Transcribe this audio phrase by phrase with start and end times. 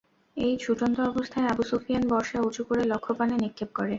[0.37, 3.89] এই ছুটন্ত অবস্থায় আবু সুফিয়ান বর্শা উঁচু করে লক্ষ্যপানে নিক্ষেপ করে।